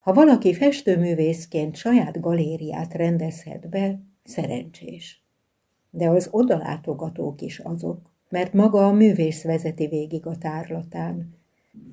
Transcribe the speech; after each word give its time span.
Ha 0.00 0.12
valaki 0.12 0.54
festőművészként 0.54 1.76
saját 1.76 2.20
galériát 2.20 2.94
rendezhet 2.94 3.68
be, 3.68 4.00
szerencsés. 4.24 5.24
De 5.90 6.08
az 6.08 6.28
odalátogatók 6.30 7.40
is 7.40 7.58
azok, 7.58 7.98
mert 8.28 8.52
maga 8.52 8.86
a 8.86 8.92
művész 8.92 9.42
vezeti 9.42 9.86
végig 9.86 10.26
a 10.26 10.36
tárlatán. 10.38 11.34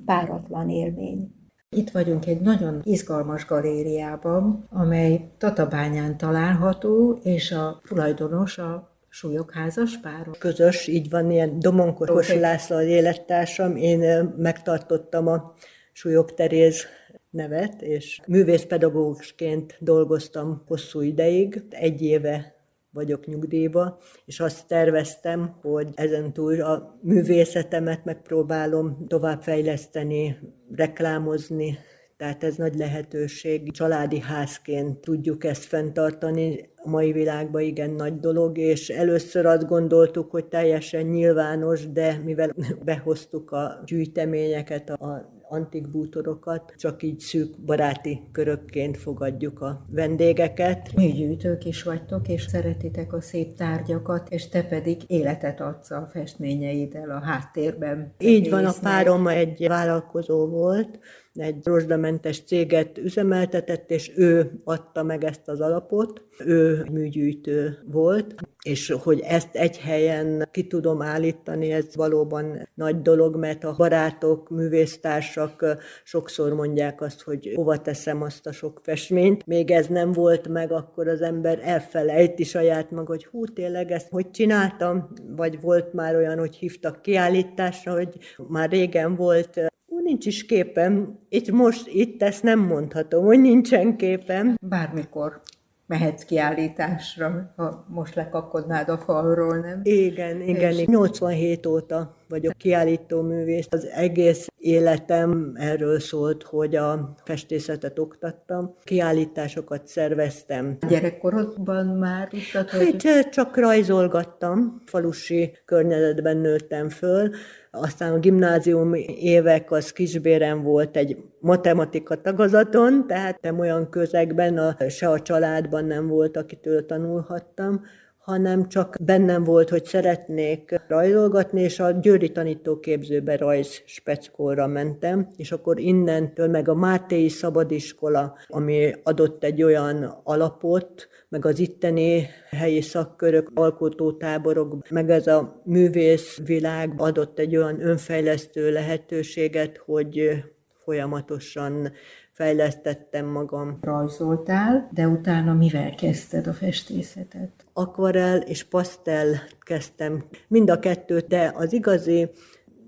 Páratlan 0.06 0.70
élmény. 0.70 1.32
Itt 1.70 1.90
vagyunk 1.90 2.26
egy 2.26 2.42
nagyon 2.42 2.82
izgalmas 2.84 3.46
galériában, 3.46 4.68
amely 4.70 5.30
Tatabányán 5.38 6.18
található, 6.18 7.20
és 7.24 7.52
a 7.52 7.82
tulajdonos 7.88 8.58
a 8.58 8.96
súlyok 9.10 9.54
házas 9.54 9.98
pár. 9.98 10.30
Közös, 10.40 10.88
így 10.88 11.10
van, 11.10 11.32
ilyen 11.32 11.60
Domonkos 11.60 12.10
okay. 12.10 12.40
László 12.40 12.76
az 12.76 12.86
élettársam. 12.86 13.76
Én 13.76 14.34
megtartottam 14.38 15.28
a 15.28 15.54
súlyok 15.92 16.34
Teréz 16.34 16.86
nevet, 17.30 17.82
és 17.82 18.20
művészpedagógusként 18.28 19.78
dolgoztam 19.80 20.64
hosszú 20.68 21.02
ideig. 21.02 21.64
Egy 21.70 22.02
éve 22.02 22.56
vagyok 22.92 23.26
nyugdíjba, 23.26 24.00
és 24.26 24.40
azt 24.40 24.68
terveztem, 24.68 25.56
hogy 25.62 25.88
ezentúl 25.96 26.62
a 26.62 27.00
művészetemet 27.02 28.06
megpróbálom 28.06 29.06
továbbfejleszteni, 29.08 30.38
reklámozni, 30.76 31.78
tehát 32.18 32.44
ez 32.44 32.56
nagy 32.56 32.76
lehetőség. 32.76 33.72
Családi 33.72 34.20
házként 34.20 35.00
tudjuk 35.00 35.44
ezt 35.44 35.64
fenntartani. 35.64 36.70
A 36.76 36.90
mai 36.90 37.12
világban 37.12 37.62
igen 37.62 37.90
nagy 37.90 38.20
dolog, 38.20 38.58
és 38.58 38.90
először 38.90 39.46
azt 39.46 39.68
gondoltuk, 39.68 40.32
hogy 40.32 40.46
teljesen 40.46 41.06
nyilvános, 41.06 41.92
de 41.92 42.22
mivel 42.24 42.54
behoztuk 42.86 43.52
a 43.52 43.82
gyűjteményeket, 43.86 44.90
a 44.90 45.37
antik 45.50 45.88
bútorokat, 45.88 46.74
csak 46.78 47.04
így 47.04 47.20
szűk 47.20 47.58
baráti 47.66 48.22
körökként 48.32 48.98
fogadjuk 48.98 49.62
a 49.62 49.86
vendégeket. 49.90 50.94
Műgyűjtők 50.96 51.66
is 51.66 51.84
vagytok, 51.84 52.28
és 52.28 52.42
szeretitek 52.42 53.14
a 53.14 53.22
szép 53.22 53.56
tárgyakat, 53.56 54.30
és 54.30 54.50
te 54.50 54.64
pedig 54.64 55.02
életet 55.08 55.62
adsz 55.62 55.92
a 55.92 56.08
festményeiddel 56.12 57.10
a 57.10 57.20
háttérben. 57.20 58.14
Így 58.20 58.50
van, 58.50 58.66
a 58.66 58.74
párom 58.82 59.28
egy 59.28 59.68
vállalkozó 59.68 60.48
volt, 60.48 61.00
egy 61.38 61.60
rozsdamentes 61.64 62.44
céget 62.44 62.98
üzemeltetett, 62.98 63.92
és 63.92 64.12
ő 64.16 64.62
adta 64.64 65.04
meg 65.04 65.24
ezt 65.24 65.48
az 65.48 65.62
alapot. 65.62 66.22
Ő 66.46 66.86
műgyűjtő 66.92 67.78
volt, 67.86 68.36
és 68.64 68.96
hogy 69.04 69.20
ezt 69.20 69.56
egy 69.56 69.78
helyen 69.78 70.48
ki 70.52 70.68
tudom 70.68 71.02
állítani, 71.02 71.72
ez 71.72 71.96
valóban 71.96 72.70
nagy 72.74 73.02
dolog, 73.02 73.36
mert 73.36 73.64
a 73.64 73.76
barátok, 73.78 74.50
művésztársak 74.50 75.66
sokszor 76.04 76.54
mondják 76.54 77.02
azt, 77.02 77.22
hogy 77.22 77.52
hova 77.56 77.82
teszem 77.82 78.22
azt 78.22 78.48
a 78.48 78.52
sok 78.52 78.80
festményt. 78.84 79.46
Még 79.46 79.72
ez 79.72 79.88
nem 79.88 80.12
volt 80.12 80.48
meg, 80.48 80.72
akkor 80.72 81.08
az 81.08 81.22
ember 81.22 81.60
elfelejti 81.64 82.44
saját 82.44 82.92
maga, 82.92 83.06
hogy 83.08 83.26
hú, 83.26 83.46
tényleg 83.46 83.92
ezt 83.92 84.10
hogy 84.10 84.32
csináltam, 84.32 85.10
vagy 85.36 85.62
volt 85.62 85.94
már 85.94 86.16
olyan, 86.16 86.38
hogy 86.38 86.56
hívtak 86.56 87.02
kiállításra, 87.02 87.94
hogy 87.94 88.18
már 88.48 88.70
régen 88.70 89.16
volt 89.16 89.60
nincs 90.08 90.26
is 90.26 90.46
képem. 90.46 91.20
Itt 91.30 91.52
most, 91.52 91.88
itt 91.88 92.24
ezt 92.24 92.44
nem 92.44 92.60
mondhatom, 92.60 93.26
hogy 93.26 93.40
nincsen 93.40 93.98
képem. 93.98 94.56
Bármikor 94.62 95.42
mehetsz 95.88 96.24
kiállításra, 96.24 97.54
ha 97.56 97.86
most 97.90 98.16
lekapkodnád 98.16 98.90
a 98.90 98.98
falról, 98.98 99.58
nem? 99.58 99.80
Igen, 99.84 100.42
igen. 100.42 100.72
És... 100.72 100.86
87 100.86 101.66
óta 101.66 102.17
vagyok 102.30 102.54
kiállító 102.58 103.22
művész. 103.22 103.68
Az 103.70 103.86
egész 103.86 104.48
életem 104.58 105.54
erről 105.56 106.00
szólt, 106.00 106.44
hogy 106.44 106.76
a 106.76 107.16
festészetet 107.24 108.00
oktattam, 108.00 108.76
kiállításokat 108.84 109.88
szerveztem. 109.88 110.78
Gyerekkorodban 110.88 111.86
már 111.86 112.28
tudtad, 112.28 112.70
hogy... 112.70 113.04
Hát, 113.04 113.30
csak 113.30 113.58
rajzolgattam, 113.58 114.82
falusi 114.86 115.58
környezetben 115.66 116.38
nőttem 116.38 116.90
föl, 116.90 117.30
aztán 117.72 118.14
a 118.14 118.20
gimnázium 118.20 118.94
évek 119.20 119.72
az 119.72 119.92
kisbérem 119.92 120.64
volt 120.64 120.98
egy 120.98 121.18
matematika 121.40 122.22
tagazaton, 122.22 123.08
tehát 123.08 123.42
nem 123.42 123.60
olyan 123.60 123.90
közegben, 123.90 124.58
a, 124.58 124.90
se 124.90 125.10
a 125.10 125.20
családban 125.20 125.86
nem 125.86 126.08
volt, 126.08 126.38
akitől 126.38 126.86
tanulhattam, 126.86 127.82
hanem 128.28 128.68
csak 128.68 128.96
bennem 129.02 129.44
volt, 129.44 129.70
hogy 129.70 129.86
szeretnék 129.86 130.82
rajzolgatni, 130.88 131.62
és 131.62 131.80
a 131.80 131.92
Győri 131.92 132.32
tanítóképzőbe 132.32 133.38
rajz 133.38 133.82
speckóra 133.86 134.68
mentem, 134.68 135.28
és 135.36 135.52
akkor 135.52 135.80
innentől 135.80 136.48
meg 136.48 136.70
a 136.70 136.76
Mátéi 136.76 137.30
Szabadiskola, 137.30 138.38
ami 138.48 138.94
adott 139.04 139.44
egy 139.44 139.64
olyan 139.64 140.22
alapot, 140.24 141.08
meg 141.30 141.46
az 141.46 141.60
itteni 141.60 142.28
helyi 142.50 142.82
szakkörök, 142.82 143.52
alkotótáborok, 143.54 144.90
meg 144.90 145.10
ez 145.10 145.28
a 145.28 145.62
művész 145.64 146.40
világ 146.46 146.94
adott 146.98 147.40
egy 147.40 147.56
olyan 147.56 147.82
önfejlesztő 147.82 148.72
lehetőséget, 148.72 149.78
hogy 149.78 150.44
folyamatosan 150.84 151.92
fejlesztettem 152.38 153.26
magam. 153.26 153.78
Rajzoltál, 153.82 154.90
de 154.94 155.08
utána 155.08 155.54
mivel 155.54 155.96
kezdted 155.96 156.48
a 156.48 156.54
festészetet? 156.54 157.52
Akvarel 157.74 158.38
és 158.38 158.64
pasztel 158.64 159.42
kezdtem. 159.60 160.24
Mind 160.48 160.70
a 160.70 160.80
kettőt, 160.80 161.28
de 161.28 161.54
az 161.56 161.74
igazi 161.74 162.30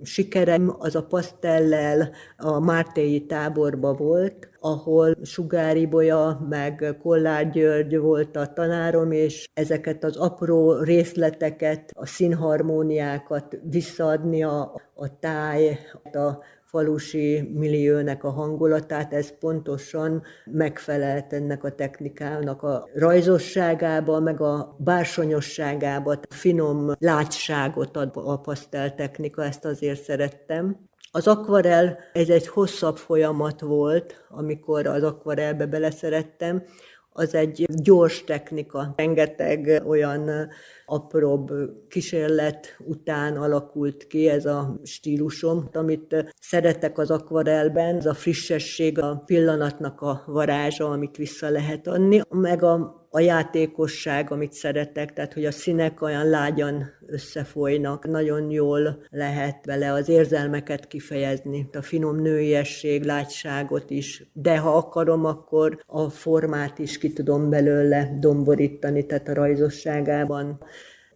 sikerem 0.04 0.76
az 0.80 0.96
a 0.96 1.06
pasztellel 1.06 2.10
a 2.38 2.60
Mártéi 2.60 3.26
táborba 3.26 3.94
volt, 3.94 4.50
ahol 4.60 5.16
Sugári 5.24 5.86
Bolya, 5.86 6.46
meg 6.50 6.96
Kollár 7.02 7.52
György 7.52 7.98
volt 7.98 8.36
a 8.36 8.54
tanárom, 8.54 9.12
és 9.12 9.50
ezeket 9.54 10.04
az 10.04 10.18
apró 10.18 10.82
részleteket, 10.82 11.92
a 11.94 12.06
színharmóniákat 12.06 13.58
visszaadni 13.64 14.44
a, 14.44 14.82
a 14.94 15.20
táj, 15.20 15.80
a 16.04 16.58
falusi 16.70 17.50
milliónek 17.54 18.24
a 18.24 18.30
hangulatát, 18.30 19.14
ez 19.14 19.38
pontosan 19.38 20.24
megfelelt 20.46 21.34
ennek 21.34 21.64
a 21.64 21.76
technikának 21.76 22.64
a 22.64 22.90
rajzosságába, 22.94 24.20
meg 24.20 24.42
a 24.42 24.76
bársonyosságába, 24.78 26.12
a 26.12 26.34
finom 26.34 26.92
látságot 27.00 27.98
ad 27.98 28.12
a 28.14 28.40
paszteltechnika, 28.40 29.44
ezt 29.44 29.66
azért 29.66 30.04
szerettem. 30.04 30.88
Az 31.12 31.28
akvarel, 31.28 31.98
ez 32.14 32.30
egy 32.30 32.48
hosszabb 32.48 32.98
folyamat 32.98 33.62
volt, 33.62 34.26
amikor 34.30 34.88
az 34.88 35.04
akvarelbe 35.04 35.66
beleszerettem, 35.66 36.64
az 37.12 37.36
egy 37.36 37.66
gyors 37.84 38.24
technika. 38.24 38.94
Rengeteg 38.96 39.82
olyan 39.88 40.50
apróbb 40.86 41.52
kísérlet 41.88 42.76
után 42.86 43.38
alakult 43.38 44.08
ki 44.08 44.28
ez 44.30 44.46
a 44.46 44.80
stílusom, 44.84 45.70
amit 45.74 46.34
szeretek 46.40 46.98
az 46.98 47.12
akvarelben, 47.12 47.96
ez 47.96 48.06
a 48.06 48.14
frissesség, 48.14 49.00
a 49.00 49.24
pillanatnak 49.26 50.02
a 50.02 50.24
varázsa, 50.26 50.90
amit 50.90 51.18
vissza 51.18 51.50
lehet 51.50 51.88
adni, 51.88 52.22
meg 52.30 52.64
a 52.64 52.99
a 53.12 53.20
játékosság, 53.20 54.32
amit 54.32 54.54
szeretek, 54.54 55.14
tehát 55.14 55.34
hogy 55.34 55.46
a 55.46 55.52
színek 55.52 56.02
olyan 56.02 56.30
lágyan 56.30 56.86
összefolynak, 57.08 58.08
nagyon 58.08 58.52
jól 58.52 59.06
lehet 59.10 59.66
vele 59.66 59.92
az 59.92 60.10
érzelmeket 60.10 60.88
kifejezni, 60.88 61.70
a 61.74 61.82
finom 61.82 62.22
nőiesség, 62.22 63.04
látságot 63.04 63.90
is, 63.90 64.30
de 64.34 64.58
ha 64.58 64.78
akarom, 64.78 65.26
akkor 65.26 65.84
a 65.86 66.10
formát 66.10 66.80
is 66.80 66.98
ki 66.98 67.14
tudom 67.14 67.50
belőle 67.50 68.16
domborítani, 68.20 69.06
tehát 69.06 69.28
a 69.28 69.34
rajzosságában 69.34 70.64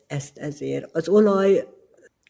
ezt 0.08 0.38
ezért. 0.38 0.90
Az 0.96 1.08
olaj 1.10 1.68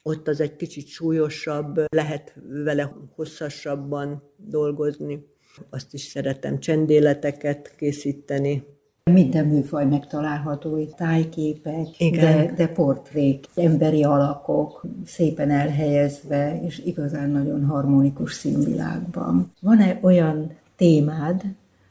ott 0.03 0.28
az 0.28 0.41
egy 0.41 0.56
kicsit 0.56 0.88
súlyosabb, 0.88 1.79
lehet 1.90 2.35
vele 2.63 2.96
hosszasabban 3.16 4.23
dolgozni. 4.38 5.25
Azt 5.69 5.94
is 5.94 6.02
szeretem 6.02 6.59
csendéleteket 6.59 7.76
készíteni, 7.76 8.64
minden 9.11 9.46
műfaj 9.46 9.85
megtalálható, 9.85 10.78
itt 10.78 10.94
tájképek, 10.96 11.88
De, 12.11 12.53
de 12.55 12.67
portrék, 12.67 13.46
emberi 13.55 14.03
alakok, 14.03 14.85
szépen 15.05 15.50
elhelyezve, 15.50 16.61
és 16.61 16.79
igazán 16.79 17.29
nagyon 17.29 17.66
harmonikus 17.66 18.34
színvilágban. 18.34 19.52
Van-e 19.61 20.00
olyan 20.02 20.58
témád, 20.76 21.41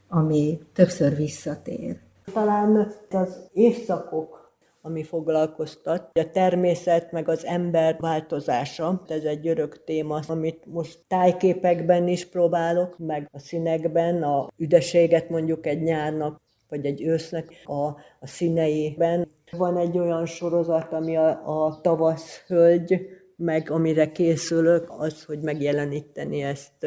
ami 0.09 0.61
többször 0.73 1.17
visszatér? 1.17 1.97
Talán 2.32 2.93
az 3.11 3.49
évszakok, 3.53 4.53
ami 4.82 5.03
foglalkoztat. 5.03 6.11
A 6.19 6.31
természet 6.32 7.12
meg 7.12 7.29
az 7.29 7.44
ember 7.44 7.97
változása, 8.00 9.03
ez 9.08 9.23
egy 9.23 9.49
örök 9.49 9.85
téma, 9.85 10.20
amit 10.29 10.67
most 10.67 10.99
tájképekben 11.08 12.08
is 12.08 12.26
próbálok, 12.26 12.99
meg 12.99 13.29
a 13.32 13.38
színekben, 13.38 14.23
a 14.23 14.49
üdeséget 14.56 15.29
mondjuk 15.29 15.67
egy 15.67 15.82
nyárnak 15.82 16.41
vagy 16.72 16.86
egy 16.86 17.02
ősznek 17.02 17.62
a, 17.64 17.86
a 18.20 18.26
színeiben. 18.26 19.28
Van 19.50 19.76
egy 19.76 19.98
olyan 19.98 20.26
sorozat, 20.26 20.92
ami 20.92 21.16
a, 21.16 21.66
a 21.66 21.80
tavasz 21.80 22.44
meg 23.36 23.70
amire 23.70 24.12
készülök, 24.12 24.84
az, 24.98 25.24
hogy 25.24 25.38
megjeleníteni 25.40 26.42
ezt 26.42 26.86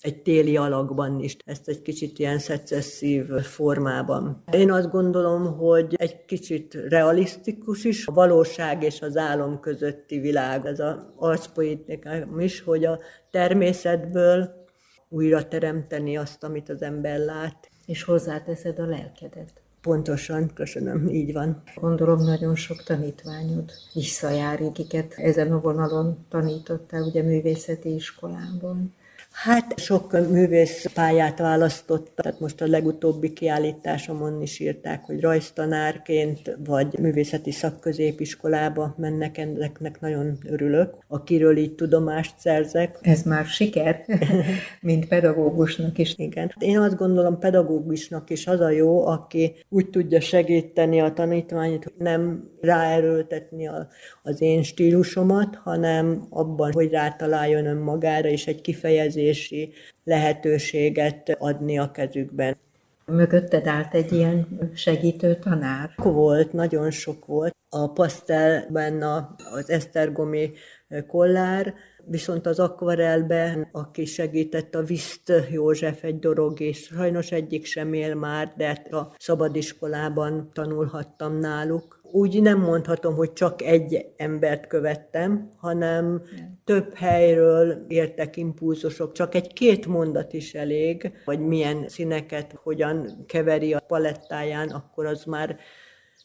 egy 0.00 0.22
téli 0.22 0.56
alakban 0.56 1.20
is, 1.20 1.36
ezt 1.44 1.68
egy 1.68 1.82
kicsit 1.82 2.18
ilyen 2.18 2.38
szecesszív 2.38 3.24
formában. 3.42 4.44
Én 4.52 4.70
azt 4.70 4.90
gondolom, 4.90 5.56
hogy 5.56 5.94
egy 5.96 6.24
kicsit 6.24 6.74
realisztikus 6.74 7.84
is, 7.84 8.06
a 8.06 8.12
valóság 8.12 8.82
és 8.82 9.00
az 9.00 9.16
álom 9.16 9.60
közötti 9.60 10.18
világ, 10.18 10.66
ez 10.66 10.80
az 10.80 10.96
arcpoétikám 11.16 12.40
is, 12.40 12.60
hogy 12.60 12.84
a 12.84 12.98
természetből 13.30 14.64
újra 15.08 15.48
teremteni 15.48 16.16
azt, 16.16 16.44
amit 16.44 16.68
az 16.68 16.82
ember 16.82 17.18
lát. 17.18 17.72
És 17.86 18.02
hozzáteszed 18.02 18.78
a 18.78 18.86
lelkedet. 18.86 19.62
Pontosan, 19.80 20.50
köszönöm, 20.54 21.08
így 21.08 21.32
van. 21.32 21.62
Gondolom 21.74 22.24
nagyon 22.24 22.54
sok 22.54 22.82
tanítványod 22.82 23.72
visszajár, 23.94 24.62
akiket 24.62 25.14
ezen 25.16 25.52
a 25.52 25.60
vonalon 25.60 26.26
tanítottál, 26.28 27.02
ugye 27.02 27.22
művészeti 27.22 27.94
iskolában. 27.94 28.94
Hát 29.34 29.78
sok 29.78 30.28
művész 30.30 30.86
pályát 30.94 31.38
választott, 31.38 32.12
tehát 32.14 32.40
most 32.40 32.60
a 32.60 32.66
legutóbbi 32.66 33.32
kiállításomon 33.32 34.42
is 34.42 34.60
írták, 34.60 35.04
hogy 35.04 35.20
rajztanárként 35.20 36.56
vagy 36.64 36.98
művészeti 36.98 37.50
szakközépiskolába 37.50 38.94
mennek, 38.98 39.38
ezeknek 39.38 40.00
nagyon 40.00 40.38
örülök, 40.46 40.96
akiről 41.08 41.56
így 41.56 41.74
tudomást 41.74 42.34
szerzek. 42.38 42.98
Ez 43.00 43.22
már 43.22 43.44
siker, 43.44 44.04
mint 44.80 45.08
pedagógusnak 45.08 45.98
is. 45.98 46.14
Igen. 46.16 46.54
Én 46.58 46.78
azt 46.78 46.96
gondolom, 46.96 47.38
pedagógusnak 47.38 48.30
is 48.30 48.46
az 48.46 48.60
a 48.60 48.70
jó, 48.70 49.06
aki 49.06 49.54
úgy 49.68 49.90
tudja 49.90 50.20
segíteni 50.20 51.00
a 51.00 51.12
tanítványt, 51.12 51.84
hogy 51.84 51.94
nem 51.98 52.50
ráerőltetni 52.60 53.66
a, 53.68 53.88
az 54.22 54.40
én 54.40 54.62
stílusomat, 54.62 55.56
hanem 55.56 56.26
abban, 56.30 56.72
hogy 56.72 56.90
rátaláljon 56.90 57.66
önmagára, 57.66 58.28
és 58.28 58.46
egy 58.46 58.60
kifejezési 59.24 59.72
lehetőséget 60.04 61.36
adni 61.38 61.78
a 61.78 61.90
kezükben. 61.90 62.56
Mögötted 63.06 63.66
állt 63.66 63.94
egy 63.94 64.12
ilyen 64.12 64.46
segítő 64.74 65.34
tanár? 65.34 65.90
Volt, 65.96 66.52
nagyon 66.52 66.90
sok 66.90 67.26
volt. 67.26 67.56
A 67.68 67.92
pasztelben 67.92 69.02
az 69.52 69.70
esztergomi 69.70 70.52
kollár, 71.06 71.74
viszont 72.04 72.46
az 72.46 72.58
akvarelben, 72.58 73.68
aki 73.72 74.04
segített 74.04 74.74
a 74.74 74.82
Viszt 74.82 75.32
József 75.50 76.04
egy 76.04 76.18
dorog, 76.18 76.60
és 76.60 76.78
sajnos 76.78 77.32
egyik 77.32 77.64
sem 77.64 77.92
él 77.92 78.14
már, 78.14 78.52
de 78.56 78.82
a 78.90 79.14
szabadiskolában 79.18 80.50
tanulhattam 80.52 81.38
náluk 81.38 82.00
úgy 82.10 82.42
nem 82.42 82.60
mondhatom, 82.60 83.14
hogy 83.14 83.32
csak 83.32 83.62
egy 83.62 84.06
embert 84.16 84.66
követtem, 84.66 85.52
hanem 85.56 86.22
több 86.64 86.94
helyről 86.94 87.84
értek 87.88 88.36
impulzusok, 88.36 89.12
csak 89.12 89.34
egy-két 89.34 89.86
mondat 89.86 90.32
is 90.32 90.54
elég, 90.54 91.12
hogy 91.24 91.40
milyen 91.40 91.88
színeket 91.88 92.52
hogyan 92.62 93.24
keveri 93.26 93.74
a 93.74 93.80
palettáján, 93.80 94.68
akkor 94.68 95.06
az 95.06 95.24
már 95.24 95.56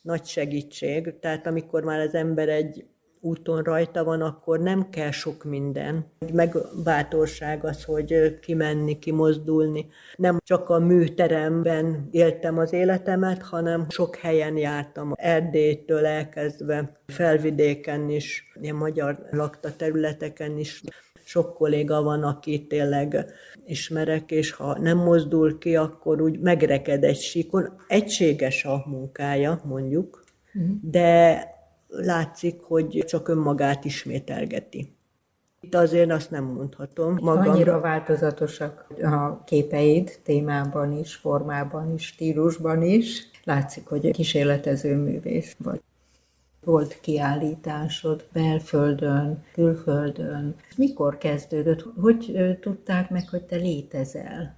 nagy 0.01 0.25
segítség. 0.25 1.19
Tehát 1.19 1.47
amikor 1.47 1.83
már 1.83 1.99
az 1.99 2.13
ember 2.13 2.49
egy 2.49 2.85
úton 3.21 3.61
rajta 3.61 4.03
van, 4.03 4.21
akkor 4.21 4.59
nem 4.59 4.89
kell 4.89 5.11
sok 5.11 5.43
minden. 5.43 6.05
Meg 6.33 6.55
bátorság 6.83 7.65
az, 7.65 7.83
hogy 7.83 8.39
kimenni, 8.39 8.99
kimozdulni. 8.99 9.87
Nem 10.15 10.37
csak 10.43 10.69
a 10.69 10.79
műteremben 10.79 12.07
éltem 12.11 12.57
az 12.57 12.73
életemet, 12.73 13.41
hanem 13.41 13.85
sok 13.89 14.15
helyen 14.15 14.57
jártam. 14.57 15.13
Erdélytől 15.15 16.05
elkezdve, 16.05 17.01
felvidéken 17.07 18.09
is, 18.09 18.51
ilyen 18.61 18.75
magyar 18.75 19.27
lakta 19.31 19.75
területeken 19.75 20.57
is. 20.57 20.83
Sok 21.23 21.53
kolléga 21.53 22.01
van, 22.01 22.23
aki 22.23 22.67
tényleg 22.67 23.25
ismerek, 23.65 24.31
és 24.31 24.51
ha 24.51 24.79
nem 24.79 24.97
mozdul 24.97 25.57
ki, 25.57 25.75
akkor 25.75 26.21
úgy 26.21 26.39
megreked 26.39 27.03
egy 27.03 27.19
síkon. 27.19 27.75
Egységes 27.87 28.65
a 28.65 28.83
munkája, 28.85 29.61
mondjuk, 29.63 30.23
mhm. 30.53 30.71
de 30.81 31.43
látszik, 31.89 32.61
hogy 32.61 33.03
csak 33.07 33.27
önmagát 33.27 33.85
ismételgeti. 33.85 34.93
Itt 35.61 35.75
azért 35.75 36.11
azt 36.11 36.31
nem 36.31 36.43
mondhatom. 36.43 37.17
Magam... 37.21 37.53
Annyira 37.53 37.79
változatosak 37.79 38.87
a 39.01 39.43
képeid 39.43 40.19
témában 40.23 40.97
is, 40.97 41.15
formában 41.15 41.93
is, 41.93 42.05
stílusban 42.05 42.81
is. 42.81 43.29
Látszik, 43.43 43.87
hogy 43.87 44.11
kísérletező 44.11 44.95
művész 44.95 45.55
vagy. 45.57 45.81
Volt 46.63 46.99
kiállításod 47.01 48.25
belföldön, 48.33 49.43
külföldön. 49.53 50.55
Mikor 50.75 51.17
kezdődött? 51.17 51.85
Hogy 52.01 52.33
tudták 52.61 53.09
meg, 53.09 53.29
hogy 53.29 53.43
te 53.43 53.55
létezel? 53.55 54.57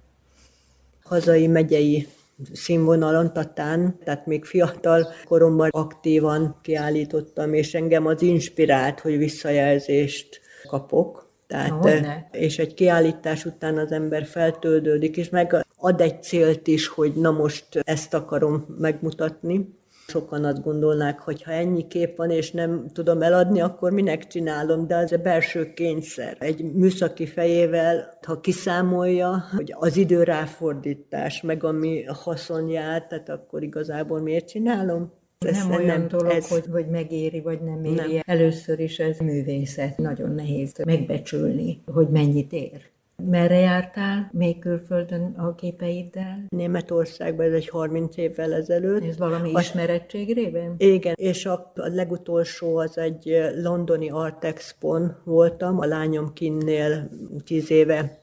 Hazai 1.04 1.46
megyei 1.46 2.08
színvonalon, 2.52 3.32
tatán, 3.32 3.98
tehát 4.04 4.26
még 4.26 4.44
fiatal 4.44 5.12
koromban 5.24 5.68
aktívan 5.72 6.58
kiállítottam, 6.62 7.54
és 7.54 7.74
engem 7.74 8.06
az 8.06 8.22
inspirált, 8.22 9.00
hogy 9.00 9.18
visszajelzést 9.18 10.40
kapok. 10.68 11.30
Tehát, 11.46 11.86
és 12.30 12.58
egy 12.58 12.74
kiállítás 12.74 13.44
után 13.44 13.78
az 13.78 13.92
ember 13.92 14.24
feltődődik, 14.24 15.16
és 15.16 15.28
meg 15.28 15.66
ad 15.76 16.00
egy 16.00 16.22
célt 16.22 16.66
is, 16.66 16.86
hogy 16.86 17.12
na 17.14 17.30
most 17.30 17.66
ezt 17.84 18.14
akarom 18.14 18.76
megmutatni. 18.78 19.80
Sokan 20.06 20.44
azt 20.44 20.62
gondolnák, 20.62 21.20
hogy 21.20 21.42
ha 21.42 21.52
ennyi 21.52 21.86
kép 21.86 22.16
van, 22.16 22.30
és 22.30 22.50
nem 22.50 22.86
tudom 22.92 23.22
eladni, 23.22 23.60
akkor 23.60 23.92
minek 23.92 24.26
csinálom, 24.26 24.86
de 24.86 24.96
az 24.96 25.12
a 25.12 25.16
belső 25.16 25.72
kényszer. 25.72 26.36
Egy 26.38 26.72
műszaki 26.72 27.26
fejével, 27.26 28.18
ha 28.26 28.40
kiszámolja, 28.40 29.44
hogy 29.56 29.74
az 29.76 29.96
idő 29.96 30.22
ráfordítás, 30.22 31.42
meg 31.42 31.64
ami 31.64 32.04
haszon 32.04 32.68
jár, 32.68 33.06
tehát 33.06 33.28
akkor 33.28 33.62
igazából 33.62 34.20
miért 34.20 34.48
csinálom? 34.48 35.12
Ez 35.38 35.56
nem 35.56 35.70
olyan 35.70 35.98
nem, 35.98 36.08
dolog, 36.08 36.32
ez... 36.32 36.48
hogy, 36.48 36.64
hogy 36.70 36.88
megéri, 36.88 37.40
vagy 37.40 37.60
nem 37.60 37.84
éri. 37.84 37.94
Nem. 37.94 38.20
Először 38.24 38.80
is 38.80 38.98
ez 38.98 39.18
művészet. 39.18 39.98
Nagyon 39.98 40.34
nehéz 40.34 40.72
megbecsülni, 40.84 41.82
hogy 41.86 42.08
mennyit 42.08 42.52
ér. 42.52 42.90
Merre 43.30 43.58
jártál 43.58 44.30
még 44.32 44.58
külföldön 44.58 45.34
a 45.36 45.54
képeiddel? 45.54 46.44
Németországban, 46.48 47.46
ez 47.46 47.52
egy 47.52 47.68
30 47.68 48.16
évvel 48.16 48.54
ezelőtt. 48.54 49.04
Ez 49.04 49.18
valami 49.18 49.54
a... 49.54 49.60
ismerettség 49.60 50.34
révén? 50.34 50.74
Igen, 50.76 51.14
és 51.16 51.46
a, 51.46 51.72
a 51.74 51.88
legutolsó 51.88 52.76
az 52.76 52.98
egy 52.98 53.52
londoni 53.62 54.10
Art 54.10 54.44
Expo-n 54.44 55.16
voltam, 55.24 55.78
a 55.78 55.84
lányom 55.84 56.32
kinnél 56.32 57.10
10 57.44 57.70
éve 57.70 58.20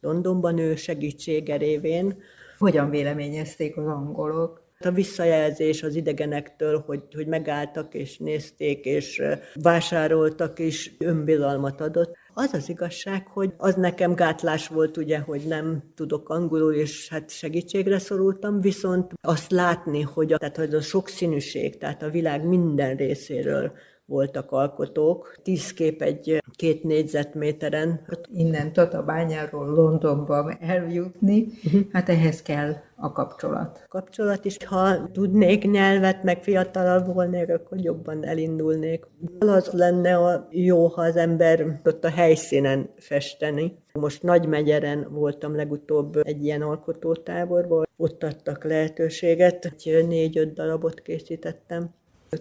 Londonban, 0.00 0.58
ő 0.58 0.76
segítsége 0.76 1.56
révén. 1.56 2.22
Hogyan 2.58 2.90
véleményezték 2.90 3.76
az 3.76 3.86
angolok? 3.86 4.66
A 4.80 4.90
visszajelzés 4.90 5.82
az 5.82 5.94
idegenektől, 5.94 6.82
hogy, 6.86 7.02
hogy 7.14 7.26
megálltak 7.26 7.94
és 7.94 8.18
nézték, 8.18 8.84
és 8.84 9.22
vásároltak, 9.54 10.58
és 10.58 10.90
önbizalmat 10.98 11.80
adott. 11.80 12.16
Az 12.40 12.52
az 12.52 12.68
igazság, 12.68 13.26
hogy 13.26 13.52
az 13.56 13.74
nekem 13.74 14.14
gátlás 14.14 14.68
volt, 14.68 14.96
ugye, 14.96 15.18
hogy 15.18 15.42
nem 15.46 15.82
tudok 15.94 16.28
angolul, 16.28 16.74
és 16.74 17.08
hát 17.08 17.30
segítségre 17.30 17.98
szorultam, 17.98 18.60
viszont 18.60 19.12
azt 19.20 19.50
látni, 19.50 20.00
hogy 20.00 20.32
a, 20.32 20.38
tehát, 20.38 20.56
hogy 20.56 20.74
a 20.74 20.80
sokszínűség, 20.80 21.78
tehát 21.78 22.02
a 22.02 22.10
világ 22.10 22.44
minden 22.44 22.96
részéről 22.96 23.72
voltak 24.08 24.52
alkotók. 24.52 25.34
Tíz 25.42 25.72
kép 25.72 26.02
egy 26.02 26.42
két 26.56 26.82
négyzetméteren. 26.82 28.06
Innen 28.34 28.72
Tatabányáról 28.72 29.66
Londonba 29.66 30.52
eljutni, 30.60 31.46
uh-huh. 31.64 31.80
hát 31.92 32.08
ehhez 32.08 32.42
kell 32.42 32.74
a 32.96 33.12
kapcsolat. 33.12 33.84
Kapcsolat 33.88 34.44
is, 34.44 34.56
ha 34.64 35.10
tudnék 35.12 35.70
nyelvet, 35.70 36.22
meg 36.22 36.42
fiatalabb 36.42 37.14
volnék, 37.14 37.48
akkor 37.48 37.78
jobban 37.80 38.24
elindulnék. 38.24 39.06
Az 39.38 39.70
lenne 39.72 40.16
a 40.16 40.48
jó, 40.50 40.86
ha 40.86 41.02
az 41.02 41.16
ember 41.16 41.80
ott 41.84 42.04
a 42.04 42.10
helyszínen 42.10 42.90
festeni. 42.96 43.78
Most 43.92 44.22
Nagymegyeren 44.22 45.06
voltam 45.10 45.56
legutóbb 45.56 46.16
egy 46.22 46.44
ilyen 46.44 46.62
alkotótáborban, 46.62 47.86
ott 47.96 48.22
adtak 48.22 48.64
lehetőséget, 48.64 49.74
négy-öt 49.84 50.52
darabot 50.52 51.00
készítettem. 51.00 51.90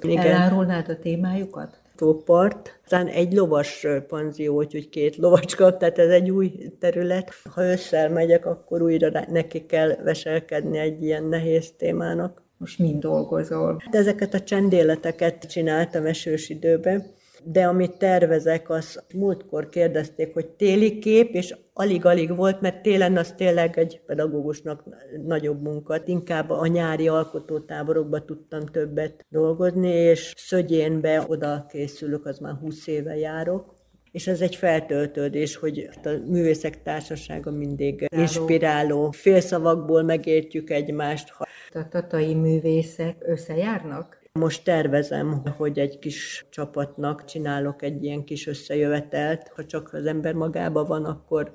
Igen. 0.01 0.25
Elárulnád 0.25 0.89
a 0.89 0.99
témájukat? 0.99 1.81
tópart, 1.97 2.79
aztán 2.83 3.07
egy 3.07 3.33
lovas 3.33 3.87
panzió, 4.07 4.55
hogy 4.55 4.89
két 4.89 5.15
lovacska, 5.15 5.77
tehát 5.77 5.99
ez 5.99 6.09
egy 6.09 6.29
új 6.29 6.71
terület. 6.79 7.33
Ha 7.53 7.63
ősszel 7.63 8.09
megyek, 8.09 8.45
akkor 8.45 8.81
újra 8.81 9.25
neki 9.29 9.65
kell 9.65 9.95
veselkedni 10.03 10.77
egy 10.77 11.03
ilyen 11.03 11.23
nehéz 11.23 11.71
témának. 11.77 12.41
Most 12.57 12.79
mind 12.79 13.01
dolgozol? 13.01 13.81
De 13.91 13.97
ezeket 13.97 14.33
a 14.33 14.41
csendéleteket 14.41 15.45
csináltam 15.49 16.05
esős 16.05 16.49
időben, 16.49 17.05
de 17.51 17.65
amit 17.65 17.97
tervezek, 17.97 18.69
az 18.69 19.03
múltkor 19.13 19.69
kérdezték, 19.69 20.33
hogy 20.33 20.47
téli 20.47 20.99
kép, 20.99 21.33
és 21.33 21.55
alig-alig 21.73 22.35
volt, 22.35 22.61
mert 22.61 22.81
télen 22.81 23.17
az 23.17 23.33
tényleg 23.37 23.77
egy 23.77 24.01
pedagógusnak 24.05 24.83
nagyobb 25.25 25.61
munka. 25.61 26.01
Inkább 26.05 26.49
a 26.49 26.67
nyári 26.67 27.07
alkotótáborokba 27.07 28.25
tudtam 28.25 28.65
többet 28.65 29.25
dolgozni, 29.29 29.89
és 29.89 30.33
Szögyénbe 30.37 31.25
oda 31.27 31.65
készülök, 31.69 32.25
az 32.25 32.39
már 32.39 32.53
20 32.53 32.87
éve 32.87 33.15
járok, 33.15 33.75
és 34.11 34.27
ez 34.27 34.41
egy 34.41 34.55
feltöltődés, 34.55 35.55
hogy 35.55 35.89
a 36.03 36.09
művészek 36.09 36.83
társasága 36.83 37.51
mindig 37.51 38.05
inspiráló. 38.09 39.11
Félszavakból 39.11 40.03
megértjük 40.03 40.69
egymást. 40.69 41.33
A 41.73 41.87
tatai 41.89 42.33
művészek 42.33 43.15
összejárnak? 43.19 44.16
Most 44.37 44.63
tervezem, 44.63 45.41
hogy 45.57 45.79
egy 45.79 45.99
kis 45.99 46.45
csapatnak 46.49 47.23
csinálok 47.23 47.81
egy 47.81 48.03
ilyen 48.03 48.23
kis 48.23 48.47
összejövetelt. 48.47 49.51
Ha 49.55 49.65
csak 49.65 49.93
az 49.93 50.05
ember 50.05 50.33
magába 50.33 50.85
van, 50.85 51.05
akkor 51.05 51.51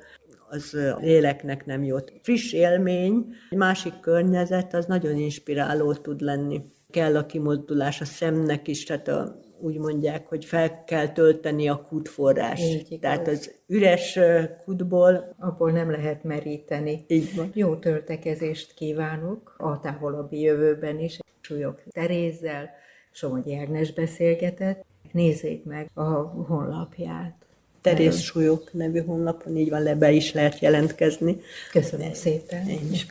az 0.48 0.76
léleknek 1.00 1.66
nem 1.66 1.84
jót. 1.84 2.12
Friss 2.22 2.52
élmény, 2.52 3.26
egy 3.50 3.58
másik 3.58 4.00
környezet, 4.00 4.74
az 4.74 4.86
nagyon 4.86 5.16
inspiráló 5.16 5.92
tud 5.92 6.20
lenni. 6.20 6.60
Kell 6.90 7.16
a 7.16 7.26
kimozdulás 7.26 8.00
a 8.00 8.04
szemnek 8.04 8.68
is, 8.68 8.84
tehát 8.84 9.08
a, 9.08 9.40
úgy 9.60 9.78
mondják, 9.78 10.26
hogy 10.26 10.44
fel 10.44 10.84
kell 10.84 11.08
tölteni 11.08 11.68
a 11.68 11.86
kútforrás. 11.88 12.60
Tehát 13.00 13.28
az 13.28 13.54
üres 13.66 14.18
kútból... 14.64 15.34
Abból 15.38 15.70
nem 15.70 15.90
lehet 15.90 16.24
meríteni. 16.24 17.04
Így 17.06 17.36
van. 17.36 17.50
Jó 17.54 17.76
töltekezést 17.76 18.74
kívánok 18.74 19.54
a 19.58 19.78
távolabbi 19.78 20.40
jövőben 20.40 20.98
is. 20.98 21.18
Súlyok 21.42 21.82
Terézzel, 21.90 22.70
Somogyi 23.10 23.56
Ágnes 23.56 23.92
beszélgetett. 23.92 24.84
Nézzék 25.12 25.64
meg 25.64 25.90
a 25.94 26.02
honlapját. 26.46 27.34
Terész 27.80 28.20
Súlyok 28.20 28.72
nevű 28.72 29.00
honlapon, 29.00 29.56
így 29.56 29.70
van, 29.70 29.82
le 29.82 29.94
be 29.94 30.10
is 30.10 30.32
lehet 30.32 30.58
jelentkezni. 30.58 31.40
Köszönöm 31.70 32.12
szépen. 32.12 32.68
Én 32.68 32.92
is 32.92 33.06